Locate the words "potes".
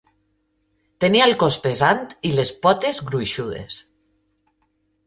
2.65-3.05